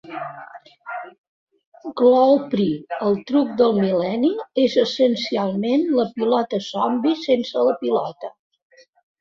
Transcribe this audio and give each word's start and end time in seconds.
Glorpy, 2.01 2.65
el 3.09 3.19
"truc 3.27 3.51
del 3.61 3.77
mil·lenni", 3.83 4.33
és 4.63 4.79
essencialment 4.87 5.87
la 6.01 6.09
pilota 6.17 6.63
zombi 6.73 7.17
sense 7.29 7.69
la 7.71 7.79
pilota. 7.85 8.37